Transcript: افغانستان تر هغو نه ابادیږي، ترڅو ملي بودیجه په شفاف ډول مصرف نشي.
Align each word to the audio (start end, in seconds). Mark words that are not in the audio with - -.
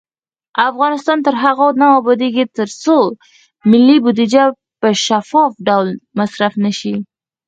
افغانستان 0.69 1.17
تر 1.25 1.35
هغو 1.43 1.67
نه 1.81 1.87
ابادیږي، 1.99 2.45
ترڅو 2.57 2.97
ملي 3.71 3.97
بودیجه 4.03 4.45
په 4.81 4.87
شفاف 5.05 5.51
ډول 5.67 5.87
مصرف 6.19 6.53
نشي. 6.65 6.95